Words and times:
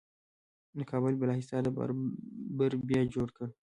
د 0.77 0.79
کابل 0.91 1.13
بالا 1.17 1.33
حصار 1.39 1.61
د 1.65 1.69
بابر 1.77 2.71
بیا 2.87 3.01
جوړ 3.13 3.27
کړ 3.37 3.47